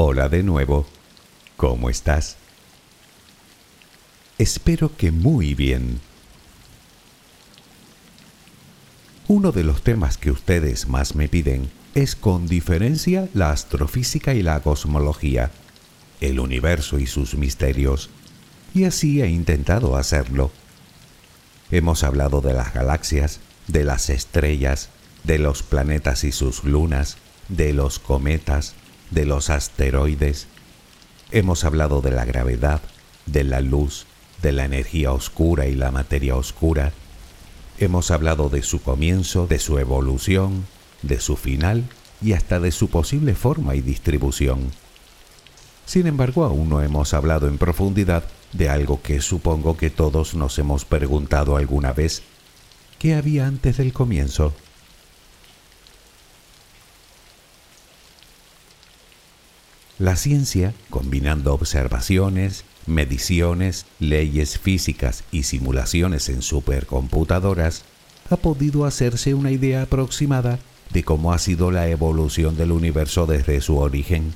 [0.00, 0.86] Hola de nuevo.
[1.56, 2.36] ¿Cómo estás?
[4.38, 5.98] Espero que muy bien.
[9.26, 14.42] Uno de los temas que ustedes más me piden es con diferencia la astrofísica y
[14.44, 15.50] la cosmología,
[16.20, 18.08] el universo y sus misterios,
[18.74, 20.52] y así he intentado hacerlo.
[21.72, 24.90] Hemos hablado de las galaxias, de las estrellas,
[25.24, 27.16] de los planetas y sus lunas,
[27.48, 28.76] de los cometas,
[29.10, 30.46] de los asteroides.
[31.30, 32.80] Hemos hablado de la gravedad,
[33.26, 34.06] de la luz,
[34.42, 36.92] de la energía oscura y la materia oscura.
[37.78, 40.66] Hemos hablado de su comienzo, de su evolución,
[41.02, 41.84] de su final
[42.20, 44.70] y hasta de su posible forma y distribución.
[45.86, 50.58] Sin embargo, aún no hemos hablado en profundidad de algo que supongo que todos nos
[50.58, 52.22] hemos preguntado alguna vez.
[52.98, 54.52] ¿Qué había antes del comienzo?
[59.98, 67.82] La ciencia, combinando observaciones, mediciones, leyes físicas y simulaciones en supercomputadoras,
[68.30, 70.60] ha podido hacerse una idea aproximada
[70.92, 74.34] de cómo ha sido la evolución del universo desde su origen.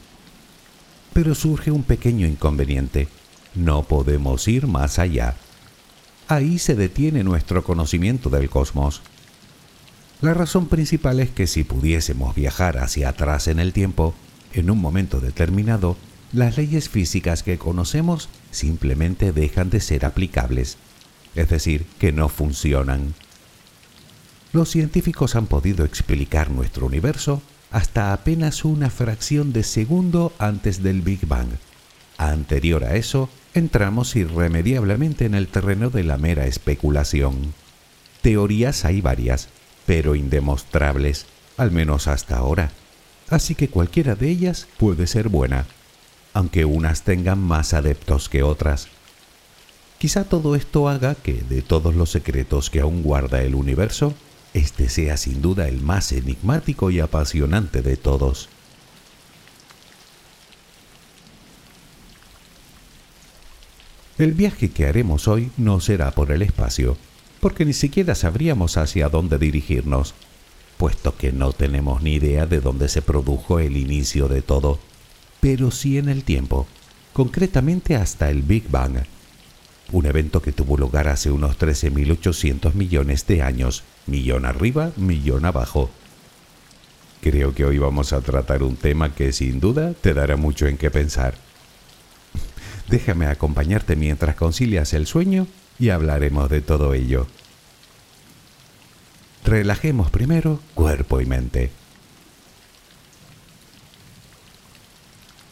[1.13, 3.07] Pero surge un pequeño inconveniente.
[3.55, 5.37] No podemos ir más allá.
[6.27, 9.01] Ahí se detiene nuestro conocimiento del cosmos.
[10.21, 14.15] La razón principal es que si pudiésemos viajar hacia atrás en el tiempo,
[14.55, 15.97] en un momento determinado,
[16.33, 20.79] las leyes físicas que conocemos simplemente dejan de ser aplicables,
[21.35, 23.15] es decir, que no funcionan.
[24.53, 31.01] Los científicos han podido explicar nuestro universo hasta apenas una fracción de segundo antes del
[31.01, 31.49] Big Bang.
[32.19, 37.55] Anterior a eso, entramos irremediablemente en el terreno de la mera especulación.
[38.21, 39.49] Teorías hay varias,
[39.87, 41.27] pero indemostrables,
[41.57, 42.71] al menos hasta ahora
[43.33, 45.67] así que cualquiera de ellas puede ser buena,
[46.35, 48.89] aunque unas tengan más adeptos que otras.
[49.99, 54.15] Quizá todo esto haga que, de todos los secretos que aún guarda el universo,
[54.53, 58.51] este sea sin duda el más enigmático y apasionante de todos.
[64.19, 66.99] El viaje que haremos hoy no será por el espacio,
[67.41, 70.15] porque ni siquiera sabríamos hacia dónde dirigirnos
[70.83, 74.81] puesto que no tenemos ni idea de dónde se produjo el inicio de todo,
[75.39, 76.67] pero sí en el tiempo,
[77.13, 79.05] concretamente hasta el Big Bang,
[79.93, 85.89] un evento que tuvo lugar hace unos 13.800 millones de años, millón arriba, millón abajo.
[87.21, 90.79] Creo que hoy vamos a tratar un tema que sin duda te dará mucho en
[90.79, 91.35] qué pensar.
[92.89, 95.47] Déjame acompañarte mientras concilias el sueño
[95.79, 97.29] y hablaremos de todo ello.
[99.45, 101.71] Relajemos primero cuerpo y mente.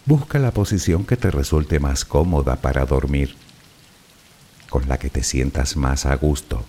[0.07, 3.37] Busca la posición que te resulte más cómoda para dormir,
[4.69, 6.65] con la que te sientas más a gusto.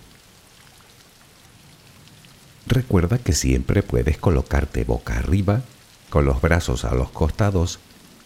[2.66, 5.62] Recuerda que siempre puedes colocarte boca arriba,
[6.10, 7.78] con los brazos a los costados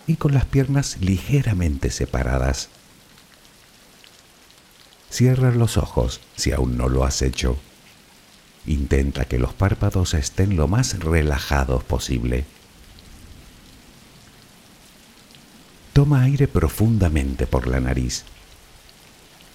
[0.06, 2.68] y con las piernas ligeramente separadas.
[5.10, 7.58] Cierra los ojos si aún no lo has hecho.
[8.66, 12.44] Intenta que los párpados estén lo más relajados posible.
[15.92, 18.24] Toma aire profundamente por la nariz.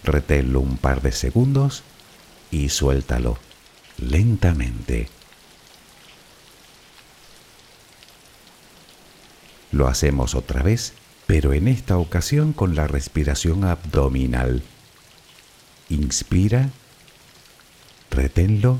[0.04, 1.84] Reténlo un par de segundos
[2.50, 3.38] y suéltalo
[3.98, 5.10] lentamente.
[9.72, 10.94] Lo hacemos otra vez,
[11.28, 14.64] pero en esta ocasión con la respiración abdominal.
[15.90, 16.70] Inspira,
[18.10, 18.80] reténlo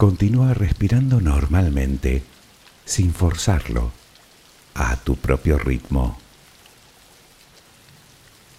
[0.00, 2.22] Continúa respirando normalmente,
[2.86, 3.92] sin forzarlo,
[4.72, 6.18] a tu propio ritmo.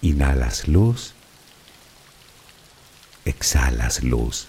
[0.02, 1.14] Inhalas luz,
[3.24, 4.46] exhalas luz.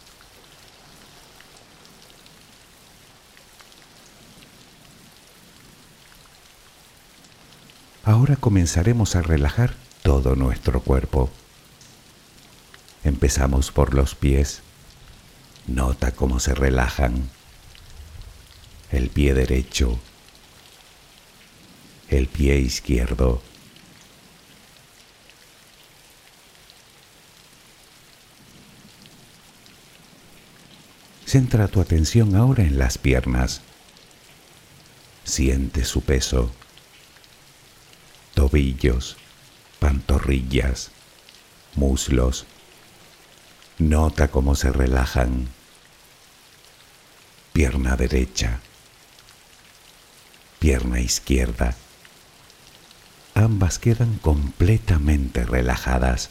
[8.04, 9.74] Ahora comenzaremos a relajar
[10.04, 11.31] todo nuestro cuerpo.
[13.04, 14.62] Empezamos por los pies
[15.68, 17.30] Nota cómo se relajan
[18.92, 20.00] el pie derecho,
[22.10, 23.42] el pie izquierdo.
[31.25, 33.62] Centra tu atención ahora en las piernas.
[35.24, 36.51] Siente su peso.
[38.36, 39.18] Tobillos,
[39.80, 40.92] pantorrillas,
[41.75, 42.45] muslos,
[43.83, 45.50] Nota cómo se relajan.
[47.51, 48.62] Pierna derecha,
[50.57, 51.75] pierna izquierda.
[53.33, 56.30] Ambas quedan completamente relajadas.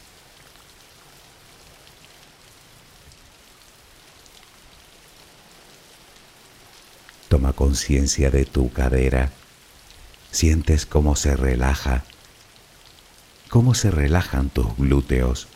[7.29, 9.31] Toma conciencia de tu cadera.
[10.31, 12.03] Sientes cómo se relaja,
[13.49, 15.52] cómo se relajan tus glúteos.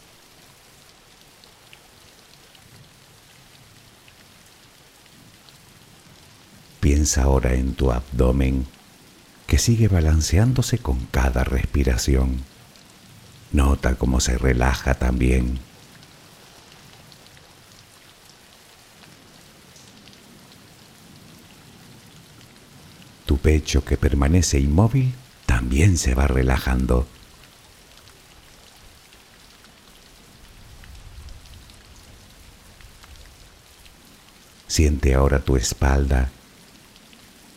[6.88, 8.66] Piensa ahora en tu abdomen
[9.46, 12.46] que sigue balanceándose con cada respiración.
[13.52, 15.60] Nota cómo se relaja también.
[23.26, 25.14] Tu pecho que permanece inmóvil
[25.46, 27.06] también se va relajando.
[34.68, 36.32] Siente ahora tu espalda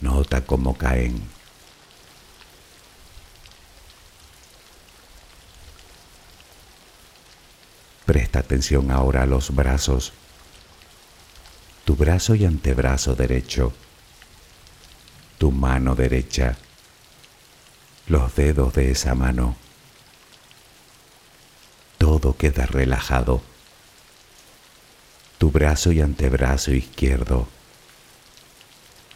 [0.00, 1.22] Nota cómo caen.
[8.04, 10.12] Presta atención ahora a los brazos.
[11.84, 13.72] Tu brazo y antebrazo derecho.
[15.38, 16.56] Tu mano derecha.
[18.06, 19.56] Los dedos de esa mano.
[21.98, 23.42] Todo queda relajado.
[25.38, 27.55] Tu brazo y antebrazo izquierdo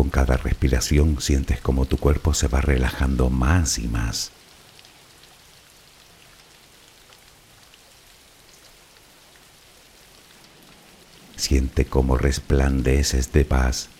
[0.00, 4.30] Con cada respiración sientes como tu cuerpo se va relajando más y más.
[11.36, 13.90] Siente cómo resplandeces de paz,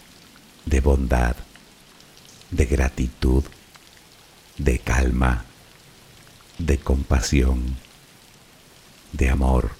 [0.64, 1.36] de bondad,
[2.50, 3.44] de gratitud,
[4.56, 5.44] de calma,
[6.56, 7.76] de compasión,
[9.12, 9.79] de amor.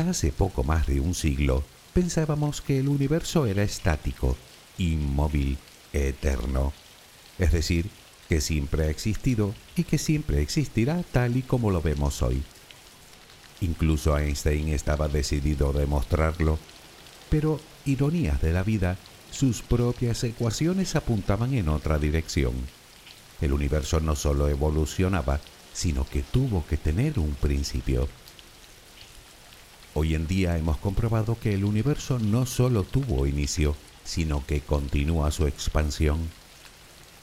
[0.11, 1.63] hace poco más de un siglo
[1.93, 4.37] pensábamos que el universo era estático,
[4.77, 5.57] inmóvil
[5.93, 6.73] eterno,
[7.39, 7.89] es decir,
[8.27, 12.43] que siempre ha existido y que siempre existirá tal y como lo vemos hoy.
[13.61, 16.59] Incluso Einstein estaba decidido a demostrarlo,
[17.29, 18.97] pero, ironías de la vida,
[19.31, 22.53] sus propias ecuaciones apuntaban en otra dirección.
[23.39, 25.39] El universo no solo evolucionaba,
[25.73, 28.09] sino que tuvo que tener un principio.
[29.93, 35.31] Hoy en día hemos comprobado que el universo no solo tuvo inicio, sino que continúa
[35.31, 36.29] su expansión.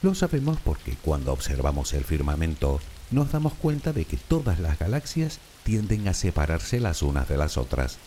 [0.03, 5.39] Lo sabemos porque cuando observamos el firmamento nos damos cuenta de que todas las galaxias
[5.63, 7.97] tienden a separarse las unas de las otras,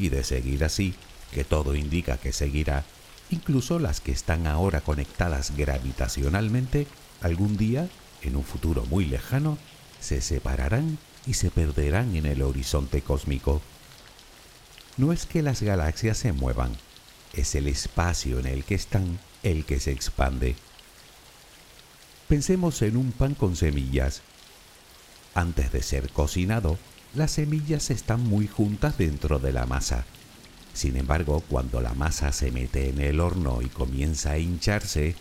[0.00, 0.94] y de seguir así,
[1.32, 2.84] que todo indica que seguirá,
[3.30, 6.88] incluso las que están ahora conectadas gravitacionalmente,
[7.20, 7.88] algún día,
[8.22, 9.58] en un futuro muy lejano,
[10.00, 13.62] se separarán y se perderán en el horizonte cósmico.
[14.98, 16.72] No es que las galaxias se muevan,
[17.32, 20.56] es el espacio en el que están el que se expande.
[22.26, 24.22] Pensemos en un pan con semillas.
[25.34, 26.78] Antes de ser cocinado,
[27.14, 30.04] las semillas están muy juntas dentro de la masa.
[30.74, 35.14] Sin embargo, cuando la masa se mete en el horno y comienza a hincharse,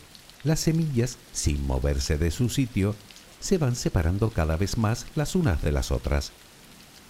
[0.44, 2.96] las semillas, sin moverse de su sitio,
[3.40, 6.32] se van separando cada vez más las unas de las otras.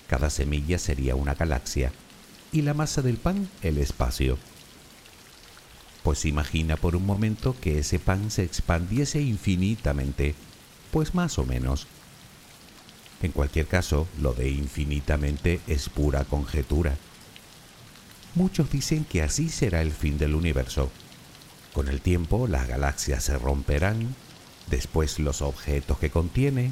[0.07, 1.93] Cada semilla sería una galaxia
[2.51, 4.37] y la masa del pan el espacio.
[6.03, 10.35] Pues imagina por un momento que ese pan se expandiese infinitamente,
[10.91, 11.87] pues más o menos.
[13.21, 16.97] En cualquier caso, lo de infinitamente es pura conjetura.
[18.35, 20.91] Muchos dicen que así será el fin del universo.
[21.73, 24.15] Con el tiempo las galaxias se romperán,
[24.67, 26.71] después los objetos que contiene,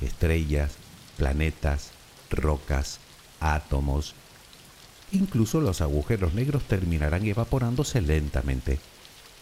[0.00, 0.72] estrellas,
[1.16, 1.90] planetas,
[2.30, 3.00] rocas,
[3.40, 4.14] átomos,
[5.12, 8.78] Incluso los agujeros negros terminarán evaporándose lentamente.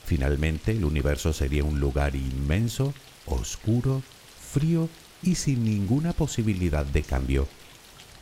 [0.06, 2.94] Finalmente el universo sería un lugar inmenso,
[3.26, 4.02] oscuro,
[4.40, 4.88] frío
[5.22, 7.46] y sin ninguna posibilidad de cambio,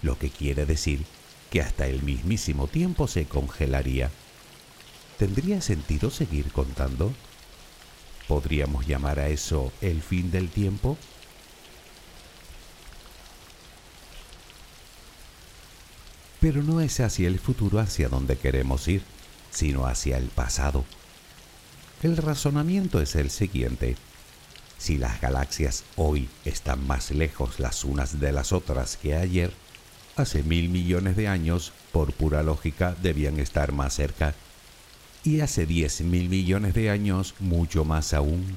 [0.03, 1.05] lo que quiere decir
[1.51, 4.11] que hasta el mismísimo tiempo se congelaría.
[5.19, 7.13] ¿Tendría sentido seguir contando?
[8.27, 10.99] ¿Podríamos llamar a eso el fin del tiempo?
[16.47, 19.03] Pero no es hacia el futuro hacia donde queremos ir,
[19.51, 20.85] sino hacia el pasado.
[22.05, 23.97] El razonamiento es el siguiente.
[24.79, 29.53] Si las galaxias hoy están más lejos las unas de las otras que ayer,
[30.15, 34.33] hace mil millones de años, por pura lógica, debían estar más cerca.
[35.25, 38.57] Y hace diez mil millones de años, mucho más aún.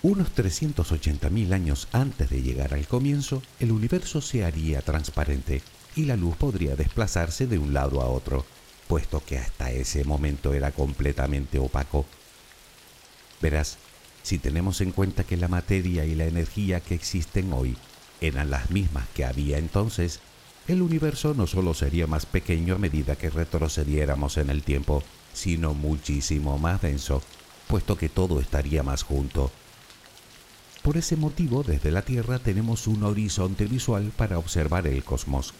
[0.00, 5.60] Unos 380 mil años antes de llegar al comienzo, el universo se haría transparente
[5.94, 8.44] y la luz podría desplazarse de un lado a otro,
[8.88, 12.06] puesto que hasta ese momento era completamente opaco.
[13.40, 13.78] Verás,
[14.22, 17.76] si tenemos en cuenta que la materia y la energía que existen hoy
[18.20, 20.20] eran las mismas que había entonces,
[20.68, 25.74] el universo no solo sería más pequeño a medida que retrocediéramos en el tiempo, sino
[25.74, 27.20] muchísimo más denso,
[27.66, 29.50] puesto que todo estaría más junto.
[30.82, 35.52] Por ese motivo, desde la Tierra tenemos un horizonte visual para observar el cosmos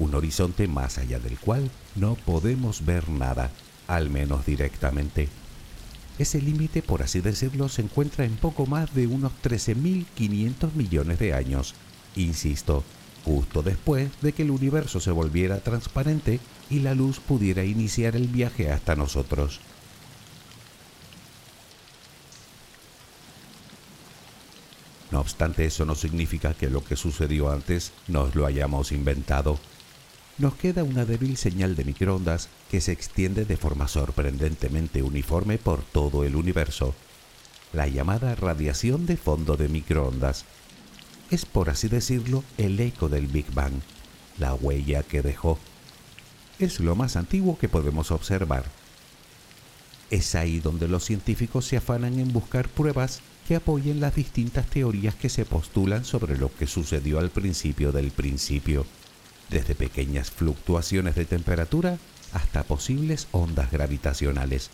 [0.00, 3.52] un horizonte más allá del cual no podemos ver nada,
[3.86, 5.28] al menos directamente.
[6.18, 11.34] Ese límite, por así decirlo, se encuentra en poco más de unos 13.500 millones de
[11.34, 11.74] años,
[12.16, 12.82] insisto,
[13.24, 16.40] justo después de que el universo se volviera transparente
[16.70, 19.60] y la luz pudiera iniciar el viaje hasta nosotros.
[25.10, 29.58] No obstante, eso no significa que lo que sucedió antes nos lo hayamos inventado.
[30.40, 35.82] Nos queda una débil señal de microondas que se extiende de forma sorprendentemente uniforme por
[35.82, 36.94] todo el universo,
[37.74, 40.46] la llamada radiación de fondo de microondas.
[41.30, 43.82] Es, por así decirlo, el eco del Big Bang,
[44.38, 45.58] la huella que dejó.
[46.58, 48.64] Es lo más antiguo que podemos observar.
[50.08, 55.14] Es ahí donde los científicos se afanan en buscar pruebas que apoyen las distintas teorías
[55.14, 58.86] que se postulan sobre lo que sucedió al principio del principio,
[59.50, 61.98] desde pequeñas fluctuaciones de temperatura
[62.32, 64.70] hasta posibles ondas gravitacionales.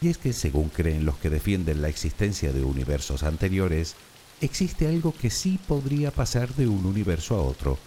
[0.00, 3.94] Y es que según creen los que defienden la existencia de universos anteriores,
[4.40, 7.78] existe algo que sí podría pasar de un universo a otro,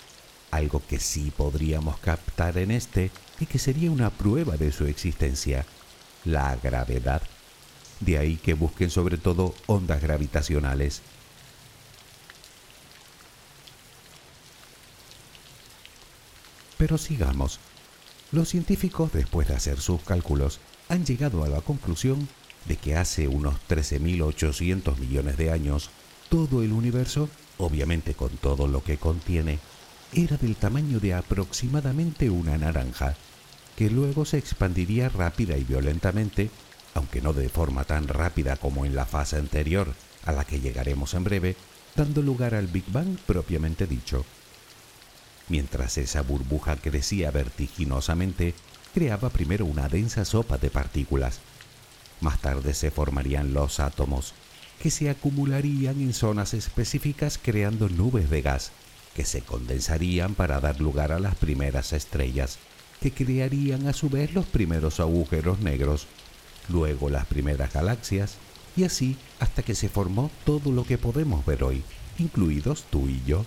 [0.52, 5.66] algo que sí podríamos captar en este y que sería una prueba de su existencia,
[6.26, 7.22] la gravedad.
[8.00, 11.02] De ahí que busquen sobre todo ondas gravitacionales.
[16.78, 17.60] Pero sigamos.
[18.32, 22.28] Los científicos, después de hacer sus cálculos, han llegado a la conclusión
[22.66, 25.90] de que hace unos 13.800 millones de años,
[26.30, 29.60] todo el universo, obviamente con todo lo que contiene,
[30.14, 33.16] era del tamaño de aproximadamente una naranja,
[33.76, 36.50] que luego se expandiría rápida y violentamente
[36.98, 39.94] aunque no de forma tan rápida como en la fase anterior,
[40.26, 41.56] a la que llegaremos en breve,
[41.96, 44.26] dando lugar al Big Bang propiamente dicho.
[45.50, 48.54] Mientras esa burbuja crecía vertiginosamente,
[48.94, 51.40] creaba primero una densa sopa de partículas.
[52.20, 54.34] Más tarde se formarían los átomos,
[54.82, 58.72] que se acumularían en zonas específicas creando nubes de gas,
[59.16, 62.58] que se condensarían para dar lugar a las primeras estrellas,
[63.02, 66.08] que crearían a su vez los primeros agujeros negros
[66.70, 68.36] luego las primeras galaxias,
[68.76, 71.84] y así hasta que se formó todo lo que podemos ver hoy,
[72.20, 73.46] incluidos tú y yo.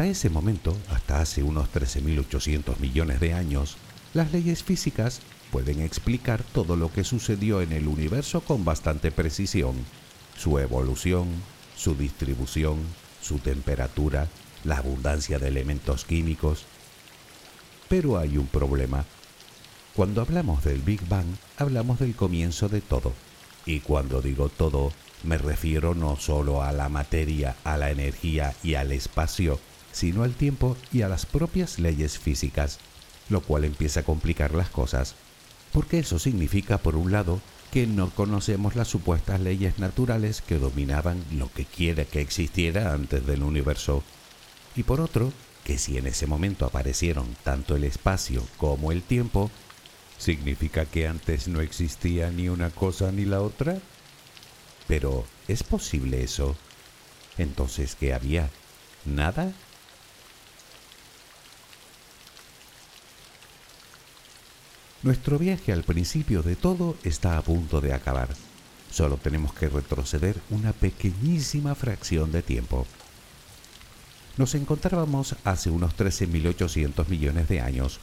[0.00, 3.76] Hasta ese momento, hasta hace unos 13.800 millones de años,
[4.14, 5.20] las leyes físicas
[5.52, 9.74] pueden explicar todo lo que sucedió en el universo con bastante precisión,
[10.38, 11.28] su evolución,
[11.76, 12.78] su distribución,
[13.20, 14.26] su temperatura,
[14.64, 16.64] la abundancia de elementos químicos,
[17.90, 19.04] pero hay un problema.
[19.94, 23.12] Cuando hablamos del Big Bang, hablamos del comienzo de todo.
[23.66, 28.76] Y cuando digo todo, me refiero no solo a la materia, a la energía y
[28.76, 29.60] al espacio,
[29.92, 32.78] sino al tiempo y a las propias leyes físicas,
[33.28, 35.14] lo cual empieza a complicar las cosas,
[35.72, 37.40] porque eso significa, por un lado,
[37.72, 43.24] que no conocemos las supuestas leyes naturales que dominaban lo que quiera que existiera antes
[43.26, 44.02] del universo,
[44.76, 45.32] y por otro,
[45.64, 49.50] que si en ese momento aparecieron tanto el espacio como el tiempo,
[50.18, 53.78] ¿significa que antes no existía ni una cosa ni la otra?
[54.88, 56.56] Pero, ¿es posible eso?
[57.38, 58.50] Entonces, ¿qué había?
[59.04, 59.52] ¿Nada?
[65.02, 68.28] Nuestro viaje al principio de todo está a punto de acabar.
[68.90, 72.86] Solo tenemos que retroceder una pequeñísima fracción de tiempo.
[74.36, 77.98] Nos encontrábamos hace unos 13.800 millones de años,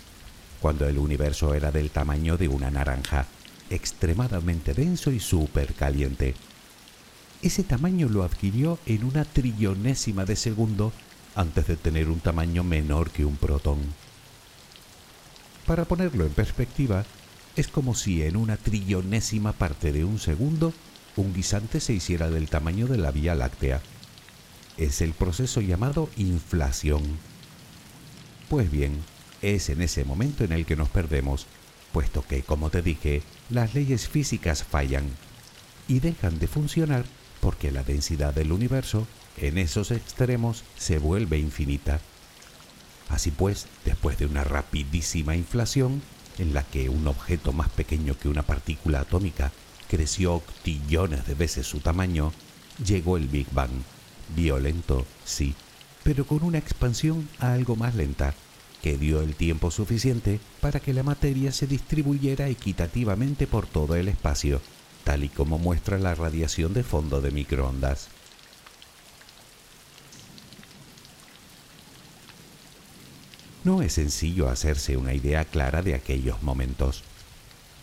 [0.60, 3.27] cuando el universo era del tamaño de una naranja,
[3.69, 6.33] extremadamente denso y súper caliente.
[7.43, 10.91] Ese tamaño lo adquirió en una trillonésima de segundo
[11.36, 14.07] antes de tener un tamaño menor que un protón.
[15.67, 17.06] Para ponerlo en perspectiva,
[17.56, 20.73] es como si en una trillonésima parte de un segundo
[21.15, 23.82] un guisante se hiciera del tamaño de la Vía Láctea
[24.77, 27.01] es el proceso llamado inflación.
[28.49, 29.03] Pues bien,
[29.41, 31.47] es en ese momento en el que nos perdemos,
[31.91, 35.06] puesto que, como te dije, las leyes físicas fallan
[35.88, 37.06] y dejan de funcionar
[37.41, 41.99] porque la densidad del universo en esos extremos se vuelve infinita.
[43.10, 46.02] Así pues, después de una rapidísima inflación,
[46.38, 49.52] en la que un objeto más pequeño que una partícula atómica
[49.89, 52.34] creció octillones de veces su tamaño,
[52.84, 53.72] llegó el Big Bang
[54.36, 55.56] Violento, sí,
[56.04, 58.34] pero con una expansión algo más lenta,
[58.82, 64.08] que dio el tiempo suficiente para que la materia se distribuyera equitativamente por todo el
[64.08, 64.62] espacio,
[65.04, 68.10] tal y como muestra la radiación de fondo de microondas.
[73.67, 77.03] No es sencillo hacerse una idea clara de aquellos momentos.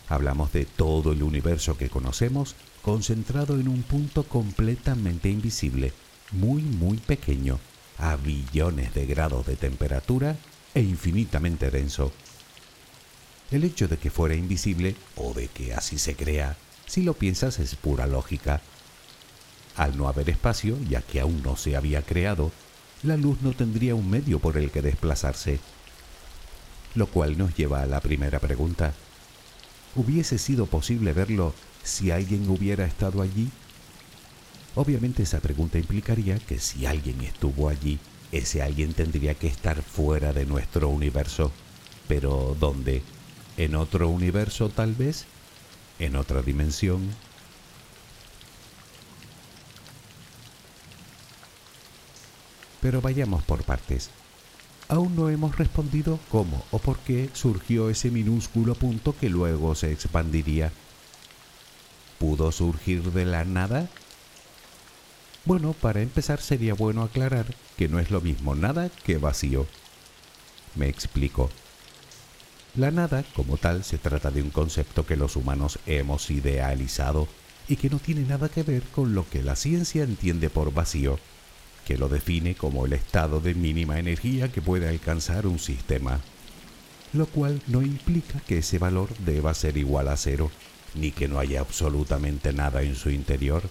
[0.09, 5.93] Hablamos de todo el universo que conocemos concentrado en un punto completamente invisible,
[6.31, 7.59] muy muy pequeño,
[7.99, 10.37] a billones de grados de temperatura
[10.73, 12.11] e infinitamente denso.
[13.51, 17.59] El hecho de que fuera invisible o de que así se crea, si lo piensas
[17.59, 18.59] es pura lógica.
[19.75, 22.51] Al no haber espacio, ya que aún no se había creado,
[23.03, 25.59] la luz no tendría un medio por el que desplazarse.
[26.95, 28.93] Lo cual nos lleva a la primera pregunta.
[29.95, 31.53] ¿Hubiese sido posible verlo
[31.83, 33.49] si alguien hubiera estado allí?
[34.75, 37.99] Obviamente esa pregunta implicaría que si alguien estuvo allí,
[38.31, 41.51] ese alguien tendría que estar fuera de nuestro universo.
[42.07, 43.01] Pero ¿dónde?
[43.57, 45.25] ¿En otro universo tal vez?
[45.99, 47.09] ¿En otra dimensión?
[52.85, 54.11] Pero vayamos por partes.
[54.89, 59.91] Aún no hemos respondido cómo o por qué surgió ese minúsculo punto que luego se
[59.91, 60.71] expandiría.
[62.19, 63.89] ¿Pudo surgir de la nada?
[65.45, 69.65] Bueno, para empezar sería bueno aclarar que no es lo mismo nada que vacío.
[70.75, 71.49] Me explico.
[72.75, 77.27] La nada, como tal, se trata de un concepto que los humanos hemos idealizado
[77.67, 81.17] y que no tiene nada que ver con lo que la ciencia entiende por vacío,
[81.85, 86.19] que lo define como el estado de mínima energía que puede alcanzar un sistema,
[87.13, 90.51] lo cual no implica que ese valor deba ser igual a cero,
[90.95, 93.63] ni que no haya absolutamente nada en su interior.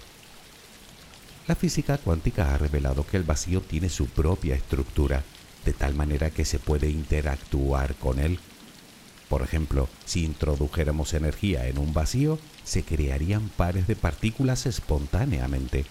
[1.46, 5.22] La física cuántica ha revelado que el vacío tiene su propia estructura,
[5.64, 8.38] de tal manera que se puede interactuar con él.
[9.28, 15.84] Por ejemplo, si introdujéramos energía en un vacío, se crearían pares de partículas espontáneamente.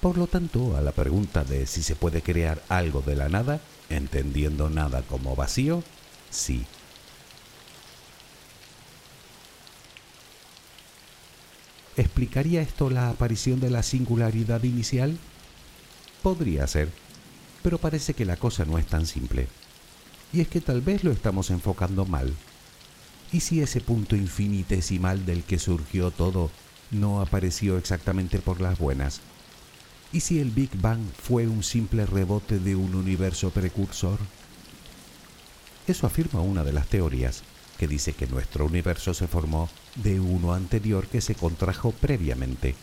[0.00, 3.60] Por lo tanto, a la pregunta de si se puede crear algo de la nada,
[3.90, 5.82] entendiendo nada como vacío,
[6.30, 6.64] sí.
[11.96, 15.18] ¿Explicaría esto la aparición de la singularidad inicial?
[16.22, 16.88] Podría ser,
[17.62, 19.48] pero parece que la cosa no es tan simple.
[20.32, 22.32] Y es que tal vez lo estamos enfocando mal.
[23.32, 26.50] ¿Y si ese punto infinitesimal del que surgió todo
[26.90, 29.20] no apareció exactamente por las buenas?
[30.12, 34.18] ¿Y si el Big Bang fue un simple rebote de un universo precursor?
[35.86, 37.44] Eso afirma una de las teorías,
[37.78, 42.74] que dice que nuestro universo se formó de uno anterior que se contrajo previamente.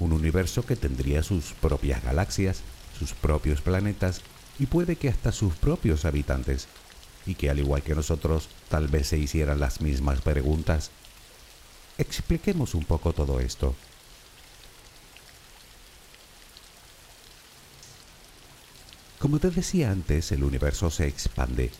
[0.00, 2.60] Un universo que tendría sus propias galaxias,
[2.98, 4.20] sus propios planetas
[4.58, 6.68] y puede que hasta sus propios habitantes,
[7.24, 10.90] y que al igual que nosotros tal vez se hicieran las mismas preguntas.
[11.96, 13.74] Expliquemos un poco todo esto.
[19.20, 21.70] Como te decía antes, el universo se expande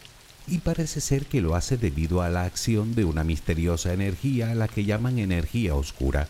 [0.47, 4.55] y parece ser que lo hace debido a la acción de una misteriosa energía a
[4.55, 6.29] la que llaman energía oscura,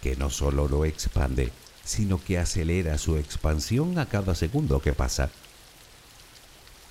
[0.00, 1.50] que no solo lo expande,
[1.84, 5.28] sino que acelera su expansión a cada segundo que pasa.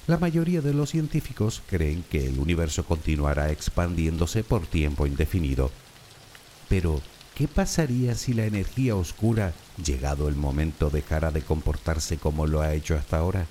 [0.08, 5.72] La mayoría de los científicos creen que el universo continuará expandiéndose por tiempo indefinido.
[6.68, 7.02] Pero,
[7.36, 12.74] ¿qué pasaría si la energía oscura, llegado el momento, dejara de comportarse como lo ha
[12.74, 13.48] hecho hasta ahora?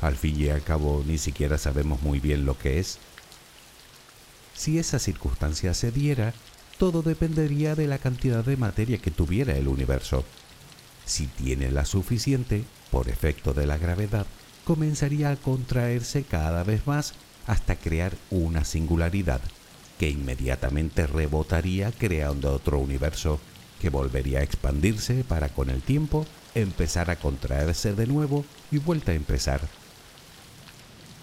[0.00, 2.98] Al fin y al cabo ni siquiera sabemos muy bien lo que es.
[4.54, 6.34] Si esa circunstancia se diera,
[6.78, 10.24] todo dependería de la cantidad de materia que tuviera el universo.
[11.04, 14.26] Si tiene la suficiente, por efecto de la gravedad,
[14.64, 17.14] comenzaría a contraerse cada vez más
[17.46, 19.40] hasta crear una singularidad,
[20.02, 23.38] que inmediatamente rebotaría creando otro universo,
[23.80, 29.12] que volvería a expandirse para con el tiempo empezar a contraerse de nuevo y vuelta
[29.12, 29.60] a empezar.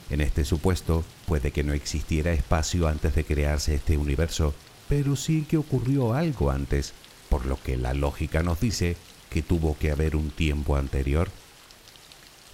[0.09, 4.53] En este supuesto, puede que no existiera espacio antes de crearse este universo,
[4.87, 6.93] pero sí que ocurrió algo antes,
[7.27, 8.95] por lo que la lógica nos dice
[9.29, 11.29] que tuvo que haber un tiempo anterior.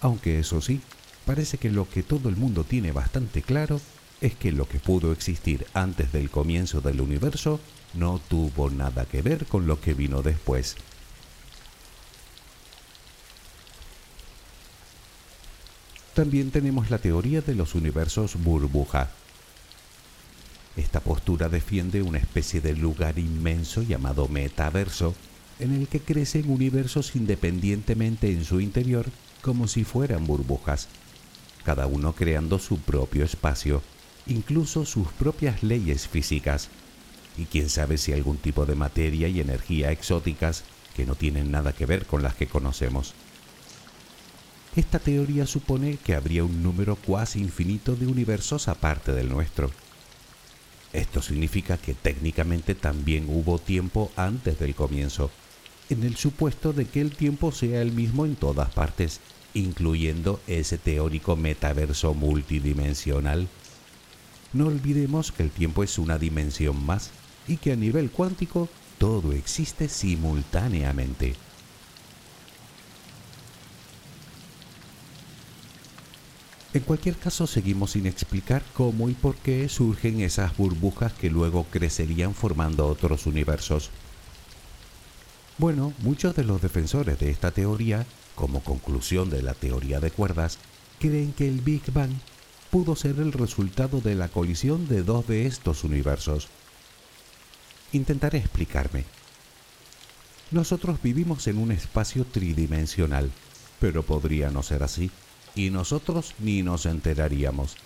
[0.01, 0.81] Aunque eso sí,
[1.23, 3.79] parece que lo que todo el mundo tiene bastante claro
[4.21, 7.59] es que lo que pudo existir antes del comienzo del universo
[7.93, 10.75] no tuvo nada que ver con lo que vino después.
[16.13, 19.09] También tenemos la teoría de los universos burbuja.
[20.77, 25.13] Esta postura defiende una especie de lugar inmenso llamado metaverso,
[25.59, 29.05] en el que crecen universos independientemente en su interior
[29.41, 30.87] como si fueran burbujas,
[31.63, 33.81] cada uno creando su propio espacio,
[34.27, 36.69] incluso sus propias leyes físicas,
[37.37, 40.63] y quién sabe si algún tipo de materia y energía exóticas
[40.95, 43.13] que no tienen nada que ver con las que conocemos.
[44.75, 49.71] Esta teoría supone que habría un número cuasi infinito de universos aparte del nuestro.
[50.91, 55.31] Esto significa que técnicamente también hubo tiempo antes del comienzo,
[55.89, 59.19] en el supuesto de que el tiempo sea el mismo en todas partes,
[59.53, 63.47] incluyendo ese teórico metaverso multidimensional.
[64.53, 67.11] No olvidemos que el tiempo es una dimensión más
[67.47, 71.35] y que a nivel cuántico todo existe simultáneamente.
[76.73, 81.65] En cualquier caso, seguimos sin explicar cómo y por qué surgen esas burbujas que luego
[81.71, 83.91] crecerían formando otros universos.
[85.57, 88.05] Bueno, muchos de los defensores de esta teoría,
[88.35, 90.57] como conclusión de la teoría de cuerdas,
[90.99, 92.11] creen que el Big Bang
[92.75, 96.49] pudo ser el resultado de la colisión de dos de estos universos.
[97.93, 99.05] Intentaré explicarme.
[100.51, 103.31] Nosotros vivimos en un espacio tridimensional,
[103.79, 105.09] pero podría no ser así
[105.55, 107.77] y nosotros ni nos enteraríamos.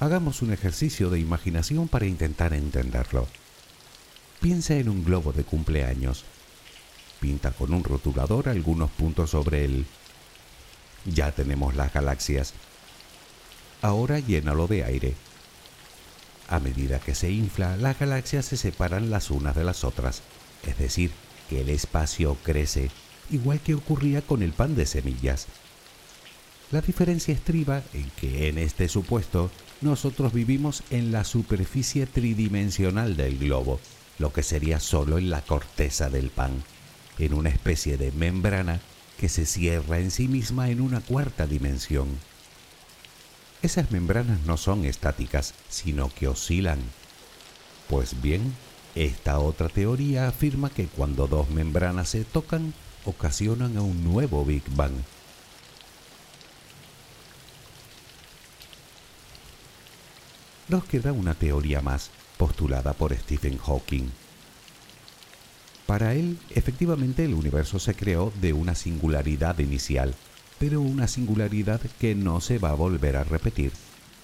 [0.00, 3.28] Hagamos un ejercicio de imaginación para intentar entenderlo.
[4.40, 6.24] Piensa en un globo de cumpleaños.
[7.20, 9.86] Pinta con un rotulador algunos puntos sobre él.
[11.04, 12.54] Ya tenemos las galaxias.
[13.84, 15.14] Ahora llénalo de aire.
[16.48, 20.22] A medida que se infla, las galaxias se separan las unas de las otras,
[20.66, 21.10] es decir,
[21.50, 22.90] que el espacio crece,
[23.30, 25.48] igual que ocurría con el pan de semillas.
[26.70, 29.50] La diferencia estriba en que en este supuesto
[29.82, 33.80] nosotros vivimos en la superficie tridimensional del globo,
[34.18, 36.64] lo que sería solo en la corteza del pan,
[37.18, 38.80] en una especie de membrana
[39.20, 42.08] que se cierra en sí misma en una cuarta dimensión.
[43.64, 46.78] Esas membranas no son estáticas, sino que oscilan.
[47.88, 48.54] Pues bien,
[48.94, 52.74] esta otra teoría afirma que cuando dos membranas se tocan,
[53.06, 54.92] ocasionan a un nuevo Big Bang
[60.68, 64.10] nos queda una teoría más, postulada por Stephen Hawking.
[65.86, 70.14] Para él, efectivamente el universo se creó de una singularidad inicial,
[70.58, 73.72] pero una singularidad que no se va a volver a repetir,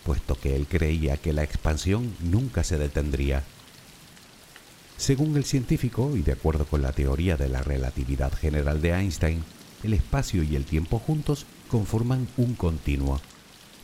[0.04, 3.42] puesto que él creía que la expansión nunca se detendría.
[4.96, 9.42] Según el científico, y de acuerdo con la teoría de la relatividad general de Einstein,
[9.82, 13.20] el espacio y el tiempo juntos conforman un continuo,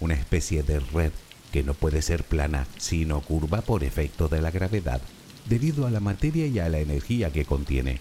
[0.01, 1.13] una especie de red
[1.53, 5.01] que no puede ser plana, sino curva por efecto de la gravedad,
[5.49, 8.01] debido a la materia y a la energía que contiene.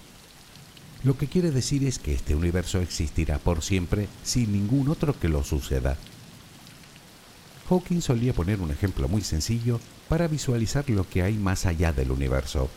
[1.05, 5.29] Lo que quiere decir es que este universo existirá por siempre sin ningún otro que
[5.29, 5.97] lo suceda.
[7.69, 12.09] Hawking solía poner un ejemplo muy sencillo para visualizar lo que hay más allá del
[12.09, 12.71] universo.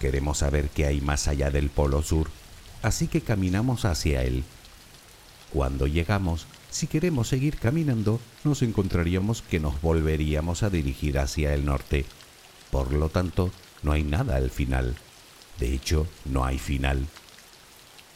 [0.00, 2.30] Queremos saber qué hay más allá del Polo Sur,
[2.80, 4.42] así que caminamos hacia él.
[5.52, 11.66] Cuando llegamos, si queremos seguir caminando, nos encontraríamos que nos volveríamos a dirigir hacia el
[11.66, 12.06] norte.
[12.70, 13.50] Por lo tanto,
[13.82, 14.96] no hay nada al final.
[15.58, 17.06] De hecho, no hay final.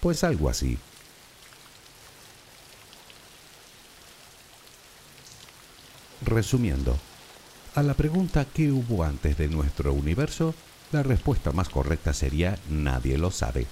[0.00, 0.79] Pues algo así.
[6.22, 6.98] Resumiendo,
[7.74, 10.55] a la pregunta ¿qué hubo antes de nuestro universo?
[10.92, 13.66] La respuesta más correcta sería nadie lo sabe.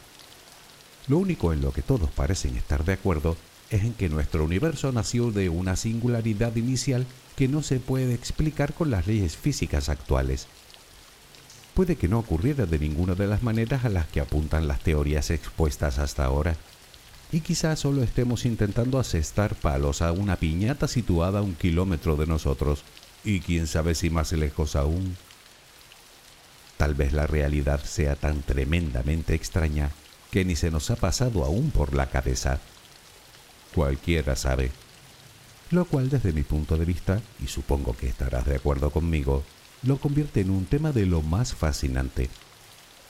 [1.08, 3.36] Lo único en lo que todos parecen estar de acuerdo
[3.70, 8.72] es en que nuestro universo nació de una singularidad inicial que no se puede explicar
[8.72, 10.46] con las leyes físicas actuales.
[11.78, 15.30] Puede que no ocurriera de ninguna de las maneras a las que apuntan las teorías
[15.30, 16.56] expuestas hasta ahora,
[17.30, 22.26] y quizás solo estemos intentando asestar palos a una piñata situada a un kilómetro de
[22.26, 22.82] nosotros,
[23.22, 25.16] y quién sabe si más lejos aún.
[26.78, 29.92] Tal vez la realidad sea tan tremendamente extraña
[30.32, 32.58] que ni se nos ha pasado aún por la cabeza
[33.72, 34.72] cualquiera sabe.
[35.70, 39.44] Lo cual desde mi punto de vista, y supongo que estarás de acuerdo conmigo,
[39.82, 42.28] lo convierte en un tema de lo más fascinante.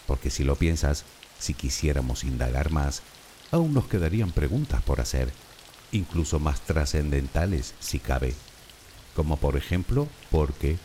[0.06, 1.04] Porque si lo piensas,
[1.38, 3.02] si quisiéramos indagar más,
[3.50, 5.32] aún nos quedarían preguntas por hacer,
[5.92, 8.34] incluso más trascendentales si cabe.
[9.14, 10.76] Como por ejemplo, ¿por qué?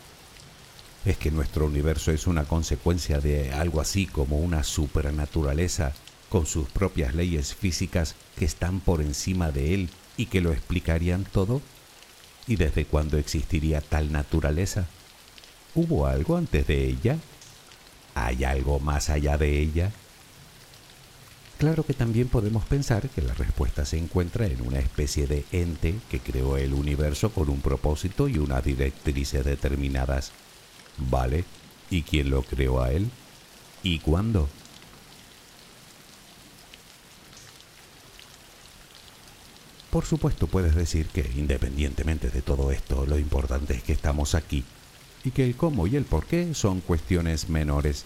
[1.04, 5.92] ¿Es que nuestro universo es una consecuencia de algo así como una supernaturaleza
[6.30, 11.24] con sus propias leyes físicas que están por encima de él y que lo explicarían
[11.24, 11.60] todo?
[12.46, 14.86] ¿Y desde cuándo existiría tal naturaleza?
[15.74, 17.18] ¿Hubo algo antes de ella?
[18.14, 19.90] ¿Hay algo más allá de ella?
[21.58, 25.96] Claro que también podemos pensar que la respuesta se encuentra en una especie de ente
[26.10, 30.30] que creó el universo con un propósito y unas directrices determinadas.
[30.98, 31.44] ¿Vale?
[31.90, 33.10] ¿Y quién lo creó a él?
[33.82, 34.48] ¿Y cuándo?
[39.90, 44.64] Por supuesto puedes decir que independientemente de todo esto, lo importante es que estamos aquí
[45.24, 48.04] y que el cómo y el por qué son cuestiones menores.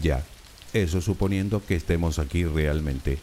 [0.00, 0.24] Ya,
[0.72, 3.18] eso suponiendo que estemos aquí realmente,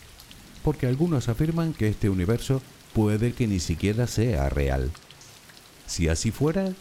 [0.64, 2.62] porque algunos afirman que este universo
[2.94, 4.92] puede que ni siquiera sea real.
[5.86, 6.74] Si así fuera,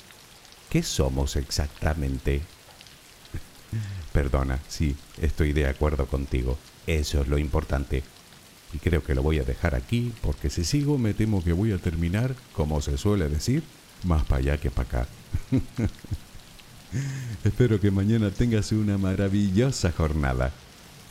[0.70, 2.40] ¿qué somos exactamente?
[4.12, 6.56] Perdona, sí, estoy de acuerdo contigo.
[6.86, 8.02] Eso es lo importante.
[8.72, 11.72] Y creo que lo voy a dejar aquí porque si sigo me temo que voy
[11.72, 13.62] a terminar, como se suele decir,
[14.04, 15.08] más para allá que para acá.
[17.44, 20.52] Espero que mañana tengas una maravillosa jornada.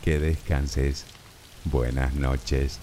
[0.04, 1.04] Que descanses.
[1.64, 2.78] Buenas noches.